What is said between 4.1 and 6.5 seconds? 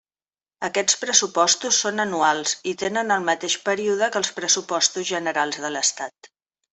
que els Pressupostos Generals de l'Estat.